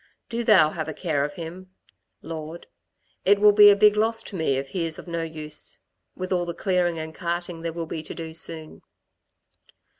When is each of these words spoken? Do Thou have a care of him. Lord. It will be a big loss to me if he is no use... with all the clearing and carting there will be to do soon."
Do 0.29 0.43
Thou 0.43 0.71
have 0.71 0.87
a 0.87 0.95
care 0.95 1.23
of 1.23 1.35
him. 1.35 1.69
Lord. 2.23 2.65
It 3.23 3.37
will 3.39 3.51
be 3.51 3.69
a 3.69 3.75
big 3.75 3.95
loss 3.95 4.23
to 4.23 4.35
me 4.35 4.57
if 4.57 4.69
he 4.69 4.83
is 4.87 4.97
no 5.05 5.21
use... 5.21 5.77
with 6.15 6.33
all 6.33 6.47
the 6.47 6.55
clearing 6.55 6.97
and 6.97 7.13
carting 7.13 7.61
there 7.61 7.71
will 7.73 7.85
be 7.85 8.01
to 8.01 8.15
do 8.15 8.33
soon." 8.33 8.81